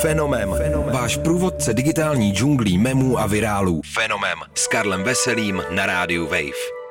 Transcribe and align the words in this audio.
Fenomem. 0.00 0.54
Fenomem. 0.56 0.94
Váš 0.94 1.16
průvodce 1.16 1.74
digitální 1.74 2.32
džunglí 2.32 2.78
memů 2.78 3.18
a 3.18 3.26
virálů. 3.26 3.80
Fenomem. 3.94 4.38
S 4.54 4.66
Karlem 4.66 5.02
Veselým 5.02 5.62
na 5.70 5.86
rádiu 5.86 6.24
Wave. 6.24 6.82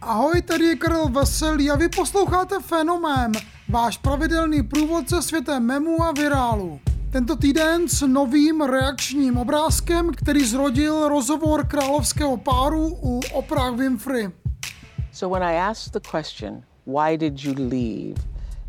Ahoj, 0.00 0.42
tady 0.42 0.64
je 0.64 0.76
Karel 0.76 1.08
Veselý 1.08 1.70
a 1.70 1.76
vy 1.76 1.88
posloucháte 1.88 2.56
Fenomém, 2.60 3.32
váš 3.68 3.98
pravidelný 3.98 4.62
průvodce 4.62 5.22
světem 5.22 5.62
memů 5.62 6.02
a 6.02 6.12
virálu. 6.12 6.80
Tento 7.12 7.36
týden 7.36 7.88
s 7.88 8.06
novým 8.06 8.60
reakčním 8.60 9.36
obrázkem, 9.36 10.10
který 10.16 10.44
zrodil 10.44 11.08
rozhovor 11.08 11.66
královského 11.66 12.36
páru 12.36 12.88
u 13.02 13.20
Oprah 13.32 13.74
Winfrey. 13.74 14.30
So 15.12 15.38
when 15.38 15.48
I 15.48 15.56
asked 15.56 15.92
the 16.02 16.08
question, 16.10 16.67
why 16.88 17.16
did 17.16 17.44
you 17.44 17.52
leave? 17.52 18.16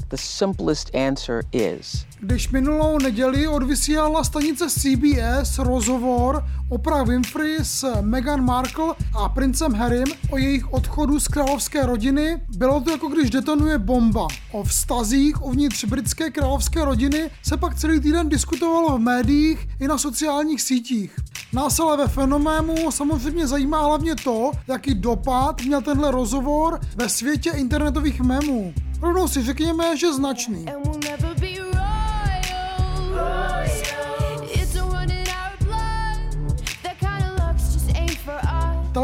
The 0.09 0.17
simplest 0.17 0.95
answer 0.95 1.41
is 1.51 2.05
Když 2.19 2.49
minulou 2.49 2.97
neděli 2.97 3.47
odvysílala 3.47 4.23
stanice 4.23 4.69
CBS 4.69 5.57
rozhovor 5.57 6.43
Oprah 6.69 7.07
Winfrey 7.07 7.57
s 7.61 8.01
Meghan 8.01 8.45
Markle 8.45 8.95
a 9.17 9.29
princem 9.29 9.73
Harrym 9.73 10.07
o 10.29 10.37
jejich 10.37 10.73
odchodu 10.73 11.19
z 11.19 11.27
královské 11.27 11.85
rodiny, 11.85 12.41
bylo 12.57 12.81
to 12.81 12.91
jako 12.91 13.07
když 13.07 13.29
detonuje 13.29 13.77
bomba. 13.77 14.27
O 14.51 14.63
vztazích 14.63 15.45
uvnitř 15.45 15.85
britské 15.85 16.29
královské 16.29 16.85
rodiny 16.85 17.29
se 17.43 17.57
pak 17.57 17.75
celý 17.75 17.99
týden 17.99 18.29
diskutovalo 18.29 18.97
v 18.97 19.01
médiích 19.01 19.67
i 19.79 19.87
na 19.87 19.97
sociálních 19.97 20.61
sítích. 20.61 21.19
Nás 21.53 21.79
ale 21.79 21.97
ve 21.97 22.07
fenoménu 22.07 22.91
samozřejmě 22.91 23.47
zajímá 23.47 23.85
hlavně 23.85 24.15
to, 24.15 24.51
jaký 24.67 24.93
dopad 24.93 25.61
měl 25.61 25.81
tenhle 25.81 26.11
rozhovor 26.11 26.79
ve 26.95 27.09
světě 27.09 27.51
internetových 27.55 28.21
memů. 28.21 28.73
Rovnou 29.01 29.27
si 29.27 29.43
řekněme, 29.43 29.97
že 29.97 30.13
značný. 30.13 30.65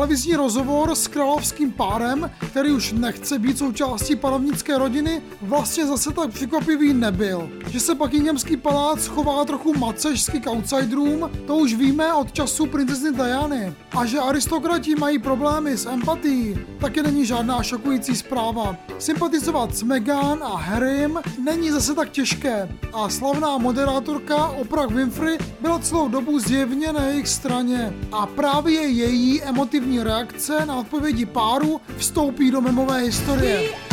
Televizní 0.06 0.36
rozhovor 0.36 0.95
s 0.95 1.08
královským 1.08 1.72
párem, 1.72 2.31
který 2.50 2.72
už 2.72 2.92
nechce 2.92 3.39
být 3.39 3.58
součástí 3.58 4.16
panovnické 4.16 4.78
rodiny, 4.78 5.22
vlastně 5.42 5.86
zase 5.86 6.14
tak 6.14 6.30
překvapivý 6.30 6.94
nebyl. 6.94 7.50
Že 7.67 7.80
se 7.80 7.95
Buckinghamský 7.95 8.58
palác 8.58 9.08
chová 9.08 9.45
trochu 9.45 9.78
macežsky 9.78 10.39
k 10.39 10.47
outsiderům, 10.50 11.31
to 11.47 11.56
už 11.56 11.73
víme 11.73 12.14
od 12.14 12.31
času 12.31 12.66
princezny 12.66 13.12
Diany. 13.12 13.73
A 13.97 14.06
že 14.06 14.20
aristokrati 14.20 14.95
mají 14.95 15.20
problémy 15.20 15.78
s 15.78 15.86
empatií, 15.86 16.58
taky 16.80 17.03
není 17.03 17.25
žádná 17.25 17.64
šokující 17.64 18.16
zpráva. 18.16 18.78
Sympatizovat 19.00 19.75
s 19.75 19.84
Meghan 19.84 20.44
a 20.44 20.56
Harrym 20.58 21.19
není 21.44 21.72
zase 21.72 21.95
tak 21.95 22.09
těžké 22.09 22.69
a 22.94 23.09
slavná 23.09 23.58
moderátorka 23.58 24.47
Oprah 24.47 24.90
Winfrey 24.90 25.38
byla 25.62 25.80
celou 25.80 26.08
dobu 26.08 26.40
zjevně 26.40 26.94
na 26.94 27.03
jejich 27.03 27.28
straně. 27.28 27.94
A 28.12 28.25
právě 28.25 28.81
její 28.81 29.44
emotivní 29.44 29.95
reakce 30.00 30.66
na 30.66 30.76
odpovědi 30.76 31.26
páru 31.26 31.82
vstoupí 31.98 32.52
do 32.52 32.62
memové 32.62 33.00
historie. 33.00 33.84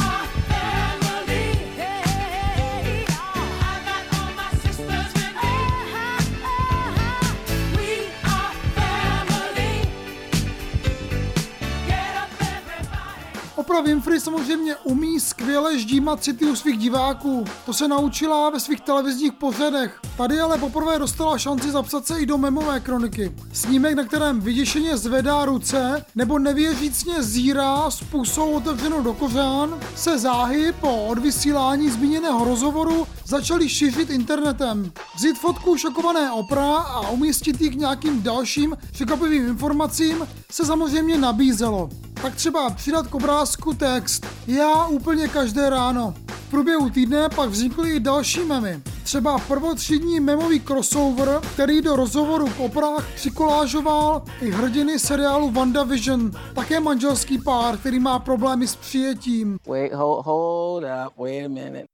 Oprah 13.73 13.85
Winfrey 13.85 14.21
samozřejmě 14.21 14.77
umí 14.77 15.21
skvěle 15.21 15.79
ždímat 15.79 16.23
city 16.23 16.45
u 16.45 16.57
svých 16.57 16.79
diváků. 16.79 17.45
To 17.67 17.73
se 17.73 17.89
naučila 17.89 18.51
ve 18.51 18.61
svých 18.61 18.81
televizních 18.81 19.33
pořadech. 19.33 20.01
Tady 20.17 20.41
ale 20.41 20.59
poprvé 20.59 20.99
dostala 20.99 21.39
šanci 21.39 21.71
zapsat 21.71 22.07
se 22.07 22.21
i 22.21 22.27
do 22.27 22.39
memové 22.39 22.81
kroniky. 22.81 23.33
Snímek, 23.53 23.95
na 23.95 24.05
kterém 24.05 24.41
vyděšeně 24.41 24.97
zvedá 24.97 25.45
ruce 25.45 26.05
nebo 26.15 26.39
nevěřícně 26.39 27.23
zírá 27.23 27.91
s 27.91 28.01
pusou 28.01 28.51
otevřenou 28.51 29.03
do 29.03 29.15
kořán, 29.15 29.81
se 29.97 30.19
záhy 30.19 30.73
po 30.81 31.05
odvysílání 31.05 31.91
zmíněného 31.91 32.45
rozhovoru 32.45 33.07
začaly 33.27 33.69
šířit 33.69 34.11
internetem. 34.11 34.93
Vzít 35.17 35.39
fotku 35.39 35.77
šokované 35.77 36.33
opra 36.33 36.77
a 36.77 37.11
umístit 37.11 37.61
ji 37.61 37.71
k 37.71 37.75
nějakým 37.75 38.23
dalším 38.23 38.77
překvapivým 38.93 39.49
informacím 39.49 40.29
se 40.51 40.67
samozřejmě 40.67 41.19
nabízelo. 41.19 41.89
Tak 42.23 42.35
třeba 42.35 42.71
přidat 42.71 43.07
k 43.07 43.15
obrázku 43.15 43.75
text 43.75 44.27
Já 44.47 44.87
úplně 44.87 45.29
každé 45.29 45.71
ráno. 45.71 46.15
V 46.29 46.51
průběhu 46.51 46.91
týdne 46.91 47.29
pak 47.29 47.51
vznikly 47.51 47.91
i 47.91 48.01
další 48.01 48.45
memy. 48.45 48.83
Třeba 49.03 49.39
prvotřídní 49.39 50.21
memový 50.21 50.61
crossover, 50.61 51.41
který 51.55 51.81
do 51.81 51.97
rozhovoru 51.97 52.47
k 52.47 52.61
oprách 52.61 53.07
přikolážoval 53.15 54.23
i 54.41 54.51
hrdiny 54.51 54.99
seriálu 54.99 55.51
WandaVision, 55.51 56.31
také 56.55 56.81
manželský 56.81 57.39
pár, 57.39 57.79
který 57.79 57.99
má 57.99 58.19
problémy 58.19 58.67
s 58.67 58.77
přijetím. 58.77 59.59
wait, 59.69 59.93
hold, 59.93 60.27
hold 60.27 60.85
up, 61.07 61.13
wait 61.19 61.45
a 61.45 61.49
minute. 61.49 61.92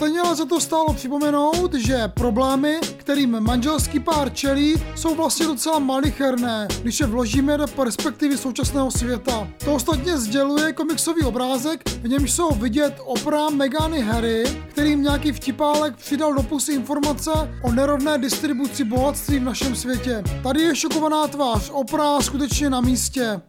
Stejně 0.00 0.20
ale 0.20 0.36
za 0.36 0.44
to 0.44 0.60
stálo 0.60 0.92
připomenout, 0.94 1.74
že 1.74 2.08
problémy, 2.08 2.78
kterým 2.96 3.40
manželský 3.40 4.00
pár 4.00 4.32
čelí, 4.32 4.74
jsou 4.96 5.14
vlastně 5.14 5.46
docela 5.46 5.78
malicherné, 5.78 6.68
když 6.82 7.00
je 7.00 7.06
vložíme 7.06 7.58
do 7.58 7.66
perspektivy 7.66 8.38
současného 8.38 8.90
světa. 8.90 9.48
To 9.64 9.74
ostatně 9.74 10.18
sděluje 10.18 10.72
komiksový 10.72 11.22
obrázek, 11.22 11.88
v 11.88 12.08
němž 12.08 12.32
jsou 12.32 12.50
vidět 12.50 12.94
opra 13.04 13.50
Megany 13.50 14.00
Harry, 14.00 14.44
kterým 14.68 15.02
nějaký 15.02 15.32
vtipálek 15.32 15.96
přidal 15.96 16.34
do 16.34 16.42
pusy 16.42 16.72
informace 16.72 17.30
o 17.62 17.72
nerovné 17.72 18.18
distribuci 18.18 18.84
bohatství 18.84 19.38
v 19.38 19.44
našem 19.44 19.76
světě. 19.76 20.22
Tady 20.42 20.62
je 20.62 20.76
šokovaná 20.76 21.28
tvář 21.28 21.70
opra 21.72 22.20
skutečně 22.20 22.70
na 22.70 22.80
místě. 22.80 23.40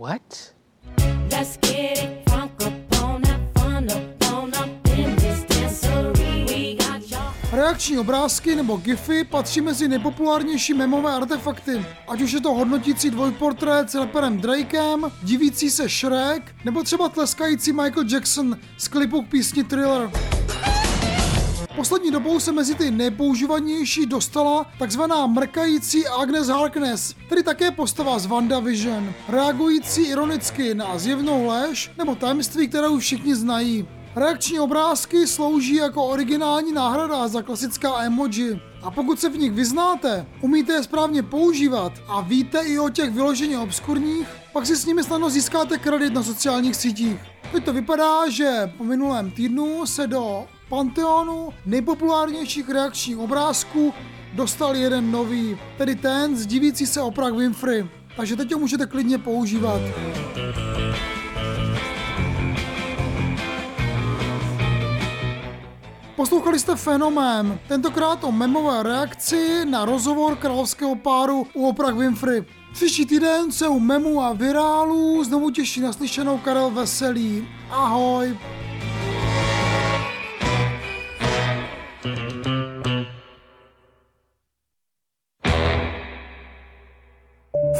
What? 0.00 0.22
Let's 1.32 1.58
get 1.60 1.98
it 2.02 2.27
Reakční 7.68 7.98
obrázky 7.98 8.56
nebo 8.56 8.76
gify 8.76 9.24
patří 9.24 9.60
mezi 9.60 9.88
nejpopulárnější 9.88 10.74
memové 10.74 11.12
artefakty. 11.12 11.86
Ať 12.08 12.20
už 12.20 12.32
je 12.32 12.40
to 12.40 12.54
hodnotící 12.54 13.10
dvojportrét 13.10 13.90
s 13.90 13.94
raperem 13.94 14.40
Drakem, 14.40 15.06
divící 15.22 15.70
se 15.70 15.88
Shrek, 15.88 16.54
nebo 16.64 16.82
třeba 16.82 17.08
tleskající 17.08 17.72
Michael 17.72 18.04
Jackson 18.12 18.56
z 18.76 18.88
klipu 18.88 19.22
k 19.22 19.28
písni 19.28 19.64
Thriller. 19.64 20.10
Poslední 21.76 22.10
dobou 22.10 22.40
se 22.40 22.52
mezi 22.52 22.74
ty 22.74 22.90
nejpoužívanější 22.90 24.06
dostala 24.06 24.66
takzvaná 24.78 25.26
mrkající 25.26 26.06
Agnes 26.06 26.48
Harkness, 26.48 27.14
tedy 27.28 27.42
také 27.42 27.70
postava 27.70 28.18
z 28.18 28.26
WandaVision, 28.26 29.12
reagující 29.28 30.02
ironicky 30.02 30.74
na 30.74 30.98
zjevnou 30.98 31.46
lež 31.46 31.90
nebo 31.98 32.14
tajemství, 32.14 32.68
které 32.68 32.88
už 32.88 33.04
všichni 33.04 33.34
znají. 33.34 33.88
Reakční 34.16 34.60
obrázky 34.60 35.26
slouží 35.26 35.74
jako 35.74 36.04
originální 36.04 36.72
náhrada 36.72 37.28
za 37.28 37.42
klasická 37.42 38.02
emoji. 38.02 38.60
A 38.82 38.90
pokud 38.90 39.20
se 39.20 39.28
v 39.28 39.38
nich 39.38 39.52
vyznáte, 39.52 40.26
umíte 40.40 40.72
je 40.72 40.82
správně 40.82 41.22
používat 41.22 41.92
a 42.08 42.20
víte 42.20 42.60
i 42.60 42.78
o 42.78 42.88
těch 42.88 43.10
vyloženě 43.10 43.58
obskurních, 43.58 44.28
pak 44.52 44.66
si 44.66 44.76
s 44.76 44.86
nimi 44.86 45.04
snadno 45.04 45.30
získáte 45.30 45.78
kredit 45.78 46.14
na 46.14 46.22
sociálních 46.22 46.76
sítích. 46.76 47.20
Teď 47.52 47.64
to 47.64 47.72
vypadá, 47.72 48.30
že 48.30 48.72
po 48.78 48.84
minulém 48.84 49.30
týdnu 49.30 49.86
se 49.86 50.06
do 50.06 50.46
panteonu 50.68 51.48
nejpopulárnějších 51.66 52.68
reakčních 52.68 53.18
obrázků 53.18 53.94
dostal 54.32 54.76
jeden 54.76 55.10
nový, 55.10 55.58
tedy 55.78 55.96
ten 55.96 56.36
z 56.36 56.46
divící 56.46 56.86
se 56.86 57.00
Oprah 57.00 57.32
Winfrey. 57.32 57.88
Takže 58.16 58.36
teď 58.36 58.52
ho 58.52 58.58
můžete 58.58 58.86
klidně 58.86 59.18
používat. 59.18 59.80
Poslouchali 66.18 66.58
jste 66.58 66.76
Fenomén, 66.76 67.58
tentokrát 67.68 68.24
o 68.24 68.32
memové 68.32 68.82
reakci 68.82 69.64
na 69.64 69.84
rozhovor 69.84 70.36
královského 70.36 70.96
páru 70.96 71.46
u 71.54 71.68
Oprah 71.68 71.94
Winfrey. 71.94 72.44
Příští 72.72 73.06
týden 73.06 73.52
se 73.52 73.68
u 73.68 73.78
memu 73.78 74.22
a 74.22 74.32
virálu 74.32 75.24
znovu 75.24 75.50
těší 75.50 75.80
naslyšenou 75.80 76.38
Karel 76.38 76.70
Veselý. 76.70 77.48
Ahoj! 77.70 78.38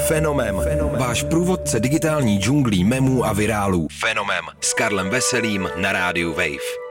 Fenomem. 0.06 0.61
Váš 0.99 1.23
průvodce 1.23 1.81
digitální 1.81 2.38
džunglí 2.38 2.85
memů 2.85 3.25
a 3.25 3.32
virálů. 3.32 3.88
Fenomem. 4.00 4.44
S 4.61 4.75
Karlem 4.75 5.11
Veselým 5.11 5.69
na 5.76 5.93
rádiu 5.93 6.31
Wave. 6.31 6.88